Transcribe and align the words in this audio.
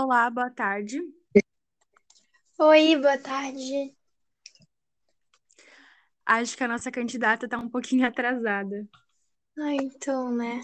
Olá, 0.00 0.30
boa 0.30 0.48
tarde. 0.48 1.00
Oi, 2.58 2.94
boa 3.02 3.18
tarde. 3.18 3.96
Acho 6.24 6.56
que 6.56 6.62
a 6.64 6.68
nossa 6.68 6.90
candidata 6.92 7.46
está 7.46 7.58
um 7.58 7.68
pouquinho 7.68 8.06
atrasada. 8.06 8.86
Ah, 9.58 9.74
então, 9.74 10.30
né? 10.34 10.60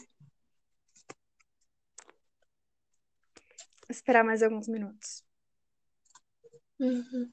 Vou 3.82 3.90
esperar 3.90 4.24
mais 4.24 4.42
alguns 4.42 4.68
minutos. 4.68 5.24
Uhum. 6.78 7.32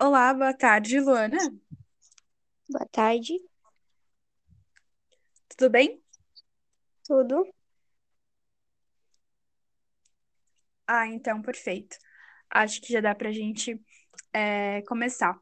Olá, 0.00 0.32
boa 0.34 0.52
tarde, 0.54 0.98
Luana. 1.00 1.36
Boa 2.68 2.86
tarde, 2.90 3.34
Tudo 5.48 5.70
bem? 5.70 6.00
tudo? 7.04 7.44
Ah, 10.86 11.06
então, 11.06 11.42
perfeito. 11.42 11.96
Acho 12.50 12.80
que 12.80 12.92
já 12.92 13.00
dá 13.00 13.14
pra 13.14 13.32
gente 13.32 13.80
é, 14.32 14.82
começar. 14.82 15.38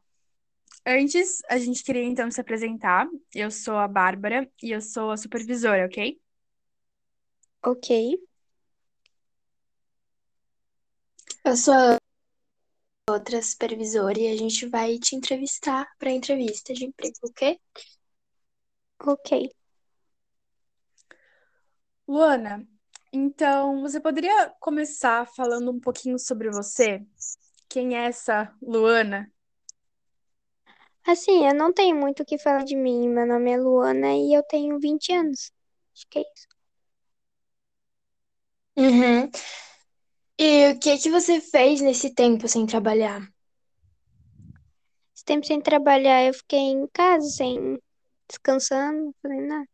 Antes, 0.85 1.39
a 1.49 1.57
gente 1.59 1.83
queria 1.83 2.03
então 2.03 2.31
se 2.31 2.41
apresentar. 2.41 3.07
Eu 3.35 3.51
sou 3.51 3.77
a 3.77 3.87
Bárbara 3.87 4.49
e 4.63 4.71
eu 4.71 4.81
sou 4.81 5.11
a 5.11 5.17
supervisora, 5.17 5.85
ok? 5.85 6.19
Ok. 7.61 7.87
Eu 11.43 11.55
sou 11.57 11.73
a 11.73 11.97
outra 13.09 13.41
supervisora 13.41 14.19
e 14.19 14.27
a 14.27 14.35
gente 14.35 14.67
vai 14.67 14.99
te 14.99 15.15
entrevistar 15.15 15.87
para 15.97 16.11
entrevista 16.11 16.73
de 16.73 16.85
emprego, 16.85 17.15
ok? 17.23 17.57
Ok. 18.99 19.31
Luana, 22.07 22.67
então 23.13 23.81
você 23.81 23.99
poderia 23.99 24.49
começar 24.59 25.25
falando 25.35 25.71
um 25.71 25.79
pouquinho 25.79 26.19
sobre 26.19 26.49
você? 26.49 27.05
Quem 27.69 27.95
é 27.95 28.05
essa 28.07 28.53
Luana? 28.61 29.31
Assim, 31.05 31.47
eu 31.47 31.55
não 31.55 31.71
tenho 31.73 31.95
muito 31.95 32.23
o 32.23 32.25
que 32.25 32.37
falar 32.37 32.65
de 32.65 32.75
mim. 32.75 33.07
Meu 33.07 33.25
nome 33.25 33.51
é 33.51 33.57
Luana 33.57 34.13
e 34.15 34.33
eu 34.33 34.43
tenho 34.43 34.77
20 34.79 35.13
anos. 35.13 35.51
Acho 35.95 36.05
que 36.09 36.19
é 36.19 36.21
isso. 36.21 36.47
Uhum. 38.77 39.31
E 40.67 40.71
o 40.73 40.79
que 40.83 40.97
que 41.01 41.09
você 41.09 41.39
fez 41.39 41.79
nesse 41.79 42.09
tempo 42.13 42.45
sem 42.49 42.65
trabalhar? 42.65 43.21
Esse 45.15 45.25
tempo 45.25 45.45
sem 45.45 45.61
trabalhar, 45.61 46.23
eu 46.25 46.33
fiquei 46.33 46.59
em 46.59 46.87
casa, 46.87 47.27
sem 47.29 47.79
descansando, 48.27 49.05
não 49.05 49.13
fazendo 49.21 49.47
nada. 49.47 49.67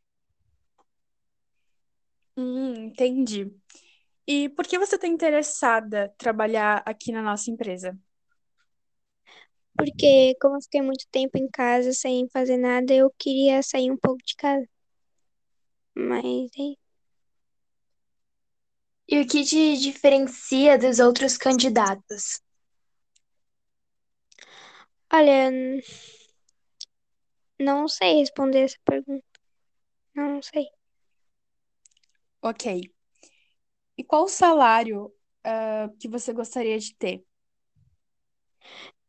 Hum, 2.38 2.74
entendi. 2.88 3.52
E 4.28 4.50
por 4.50 4.68
que 4.68 4.80
você 4.80 4.96
está 4.96 5.08
interessada 5.08 6.08
em 6.14 6.18
trabalhar 6.18 6.84
aqui 6.86 7.12
na 7.12 7.22
nossa 7.22 7.52
empresa? 7.52 7.98
Porque, 9.78 10.36
como 10.42 10.56
eu 10.58 10.62
fiquei 10.62 10.82
muito 10.82 11.06
tempo 11.12 11.38
em 11.38 11.48
casa 11.48 11.94
sem 11.94 12.28
fazer 12.30 12.58
nada, 12.58 12.94
eu 12.94 13.12
queria 13.20 13.62
sair 13.62 13.92
um 13.92 13.98
pouco 13.98 14.20
de 14.26 14.36
casa. 14.36 14.68
Mas 15.96 16.52
é 16.60 16.76
E 19.08 19.20
o 19.22 19.26
que 19.28 19.44
te 19.46 19.78
diferencia 19.78 20.78
dos 20.78 21.00
outros 21.00 21.38
candidatos? 21.38 22.42
Olha, 25.12 25.52
não 27.60 27.88
sei 27.88 28.20
responder 28.20 28.60
essa 28.66 28.78
pergunta. 28.86 29.26
Não 30.16 30.42
sei. 30.42 30.66
Ok. 32.42 32.92
E 33.98 34.04
qual 34.04 34.24
o 34.26 34.28
salário, 34.28 35.12
ah, 35.44 35.90
que 36.00 36.08
você 36.08 36.32
gostaria 36.34 36.78
de 36.80 36.96
ter? 36.96 37.26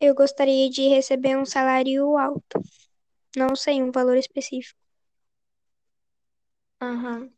Eu 0.00 0.14
gostaria 0.14 0.70
de 0.70 0.88
receber 0.88 1.36
um 1.36 1.44
salário 1.44 2.16
alto. 2.16 2.62
Não 3.36 3.56
sei 3.56 3.82
um 3.82 3.92
valor 3.92 4.16
específico. 4.16 4.78
Uhum. 6.82 7.32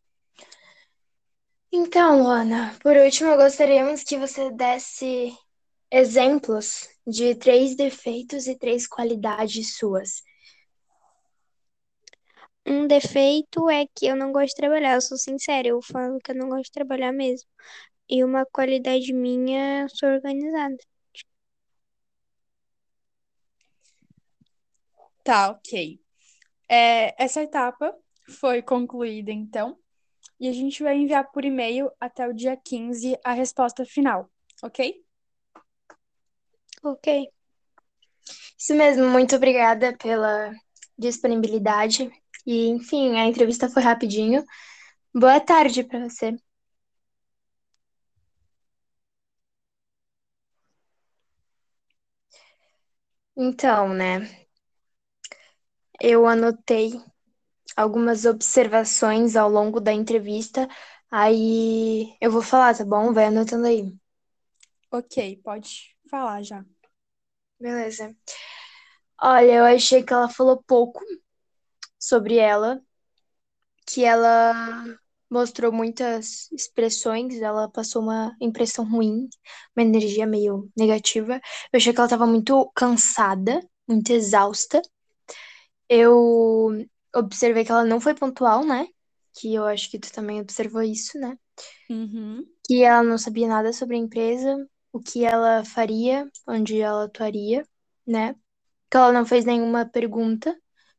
Então, 1.78 2.22
Luana, 2.22 2.74
por 2.82 2.96
último, 2.96 3.36
gostaríamos 3.36 4.02
que 4.02 4.16
você 4.16 4.50
desse 4.50 5.36
exemplos 5.90 6.88
de 7.06 7.34
três 7.34 7.76
defeitos 7.76 8.46
e 8.46 8.56
três 8.58 8.86
qualidades 8.86 9.76
suas. 9.76 10.22
Um 12.66 12.86
defeito 12.86 13.70
é 13.70 13.86
que 13.94 14.06
eu 14.06 14.16
não 14.16 14.32
gosto 14.32 14.48
de 14.48 14.56
trabalhar, 14.56 14.94
eu 14.94 15.00
sou 15.00 15.16
sincera, 15.16 15.68
eu 15.68 15.80
falo 15.82 16.18
que 16.18 16.32
eu 16.32 16.36
não 16.36 16.48
gosto 16.48 16.64
de 16.64 16.72
trabalhar 16.72 17.12
mesmo. 17.12 17.48
E 18.08 18.24
uma 18.24 18.46
qualidade 18.46 19.12
minha, 19.12 19.82
eu 19.84 19.88
sou 19.90 20.08
organizada. 20.10 20.76
Tá, 25.24 25.50
ok. 25.50 26.00
É, 26.68 27.22
essa 27.22 27.42
etapa 27.42 27.94
foi 28.40 28.62
concluída, 28.62 29.32
então, 29.32 29.78
e 30.40 30.48
a 30.48 30.52
gente 30.52 30.82
vai 30.82 30.96
enviar 30.96 31.30
por 31.32 31.44
e-mail 31.44 31.90
até 32.00 32.26
o 32.28 32.32
dia 32.34 32.56
15 32.56 33.18
a 33.24 33.32
resposta 33.32 33.84
final, 33.84 34.30
ok? 34.62 35.02
Ok. 36.82 37.06
Isso 38.58 38.74
mesmo, 38.74 39.08
muito 39.08 39.36
obrigada 39.36 39.96
pela 39.96 40.52
disponibilidade. 40.98 42.10
E, 42.46 42.68
enfim, 42.68 43.16
a 43.16 43.26
entrevista 43.26 43.68
foi 43.68 43.82
rapidinho. 43.82 44.44
Boa 45.14 45.40
tarde 45.40 45.84
para 45.84 46.08
você. 46.08 46.36
Então, 53.36 53.88
né, 53.94 54.28
eu 56.00 56.26
anotei 56.26 56.92
algumas 57.76 58.24
observações 58.24 59.36
ao 59.36 59.48
longo 59.50 59.80
da 59.80 59.92
entrevista. 59.92 60.68
Aí 61.10 62.16
eu 62.20 62.30
vou 62.30 62.42
falar, 62.42 62.76
tá 62.76 62.84
bom? 62.84 63.12
Vai 63.12 63.26
anotando 63.26 63.66
aí. 63.66 63.94
Ok, 64.90 65.40
pode 65.44 65.94
falar 66.10 66.42
já. 66.42 66.64
Beleza. 67.60 68.14
Olha, 69.20 69.52
eu 69.52 69.64
achei 69.64 70.02
que 70.02 70.12
ela 70.12 70.28
falou 70.28 70.62
pouco 70.66 71.00
sobre 71.98 72.36
ela, 72.38 72.82
que 73.86 74.04
ela 74.04 74.84
mostrou 75.30 75.72
muitas 75.72 76.50
expressões, 76.52 77.40
ela 77.40 77.68
passou 77.70 78.02
uma 78.02 78.36
impressão 78.40 78.88
ruim, 78.88 79.28
uma 79.76 79.82
energia 79.84 80.26
meio 80.26 80.70
negativa. 80.76 81.40
Eu 81.72 81.76
achei 81.78 81.92
que 81.92 81.98
ela 82.00 82.08
tava 82.08 82.26
muito 82.26 82.70
cansada, 82.74 83.60
muito 83.88 84.10
exausta. 84.12 84.80
Eu 85.88 86.86
observei 87.16 87.64
que 87.64 87.70
ela 87.72 87.84
não 87.84 88.00
foi 88.00 88.14
pontual, 88.14 88.64
né? 88.64 88.86
Que 89.34 89.54
eu 89.54 89.64
acho 89.64 89.90
que 89.90 89.98
tu 89.98 90.12
também 90.12 90.40
observou 90.40 90.82
isso, 90.82 91.18
né? 91.18 91.38
Uhum. 91.90 92.44
Que 92.66 92.82
ela 92.82 93.02
não 93.02 93.18
sabia 93.18 93.48
nada 93.48 93.72
sobre 93.72 93.96
a 93.96 93.98
empresa, 93.98 94.68
o 94.92 95.00
que 95.00 95.24
ela 95.24 95.64
faria, 95.64 96.30
onde 96.46 96.80
ela 96.80 97.04
atuaria, 97.04 97.66
né? 98.06 98.34
Que 98.90 98.96
ela 98.96 99.12
não 99.12 99.26
fez 99.26 99.44
nenhuma 99.44 99.86
pergunta. 99.86 100.56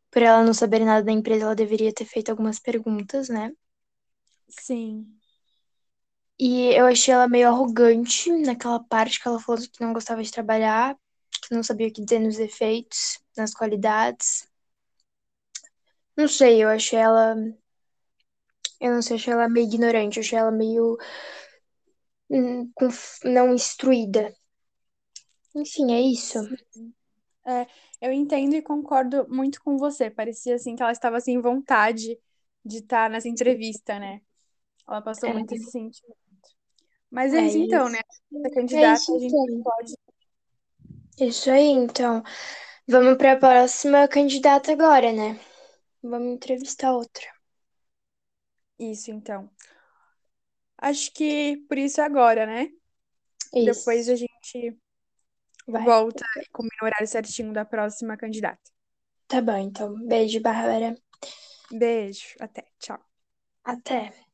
Por 0.10 0.22
ela 0.22 0.44
não 0.44 0.54
saber 0.54 0.80
nada 0.80 1.04
da 1.04 1.12
empresa, 1.12 1.46
ela 1.46 1.56
deveria 1.56 1.94
ter 1.94 2.06
feito 2.06 2.30
algumas 2.30 2.60
perguntas, 2.60 3.30
né? 3.30 3.52
Sim. 4.50 5.06
E 6.40 6.68
eu 6.76 6.86
achei 6.86 7.14
ela 7.14 7.28
meio 7.28 7.48
arrogante 7.48 8.32
naquela 8.32 8.80
parte 8.80 9.20
que 9.20 9.28
ela 9.28 9.40
falou 9.40 9.62
que 9.62 9.82
não 9.82 9.92
gostava 9.92 10.22
de 10.24 10.32
trabalhar, 10.32 10.96
que 11.42 11.54
não 11.54 11.64
sabia 11.64 11.88
o 11.88 11.92
que 11.92 12.04
dizer 12.04 12.20
nos 12.20 12.38
defeitos, 12.38 13.20
nas 13.36 13.54
qualidades. 13.54 14.47
Não 16.18 16.28
sei, 16.28 16.62
eu 16.64 16.68
achei 16.70 17.00
ela. 17.00 17.36
Eu 18.82 18.92
não 18.94 19.02
sei, 19.04 19.14
eu 19.16 19.20
achei 19.20 19.34
ela 19.34 19.48
meio 19.50 19.68
ignorante, 19.68 20.20
achei 20.20 20.38
ela 20.38 20.52
meio. 20.52 20.98
hum, 22.30 22.72
não 23.26 23.54
instruída. 23.54 24.34
Enfim, 25.54 25.92
é 25.94 26.00
isso. 26.00 26.40
É, 27.46 27.66
eu 28.02 28.12
entendo 28.12 28.56
e 28.56 28.62
concordo 28.62 29.28
muito 29.30 29.62
com 29.64 29.78
você. 29.78 30.10
Parecia 30.10 30.56
assim 30.56 30.76
que 30.76 30.82
ela 30.84 30.92
estava 30.92 31.20
sem 31.22 31.40
vontade 31.42 32.20
de 32.66 32.78
estar 32.80 33.10
nessa 33.10 33.30
entrevista, 33.30 33.98
né? 34.00 34.22
Ela 34.88 35.02
passou 35.02 35.30
É, 35.30 35.32
muito 35.32 35.54
esse 35.56 35.72
sentimento. 35.72 36.18
Mas 37.12 37.34
é 37.34 37.42
é 37.42 37.42
isso 37.42 37.58
então, 37.58 37.90
né? 37.90 38.00
Essa 38.34 38.52
É 38.72 38.86
candidata 38.90 39.06
isso 39.06 39.16
a 39.16 39.20
gente 39.20 39.38
então. 39.38 39.64
pode. 39.64 39.94
Isso 41.20 41.50
aí, 41.52 41.70
então. 41.70 42.24
Vamos 42.88 43.18
para 43.18 43.34
a 43.34 43.38
próxima 43.38 44.08
candidata 44.08 44.72
agora, 44.74 45.12
né? 45.14 45.40
Vamos 46.02 46.34
entrevistar 46.34 46.94
outra. 46.94 47.28
Isso, 48.80 49.12
então. 49.12 49.50
Acho 50.78 51.12
que 51.14 51.58
por 51.68 51.78
isso 51.78 52.00
é 52.02 52.04
agora, 52.06 52.46
né? 52.46 52.70
Depois 53.60 54.08
Isso. 54.08 54.12
a 54.12 54.16
gente 54.16 54.78
Vai. 55.68 55.86
volta 55.86 56.26
e 56.42 56.48
combina 56.52 56.78
o 56.82 56.86
horário 56.86 57.08
certinho 57.08 57.54
da 57.54 57.66
próxima 57.66 58.18
candidata. 58.18 58.72
Tá 59.28 59.42
bom, 59.42 59.58
então. 59.58 59.96
Beijo, 60.06 60.42
Bárbara. 60.42 60.96
Beijo, 61.72 62.36
até, 62.42 62.64
tchau. 62.80 63.00
Até. 63.64 64.27